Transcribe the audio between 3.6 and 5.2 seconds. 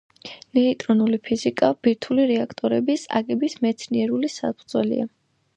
მეცნიერული საფუძველია.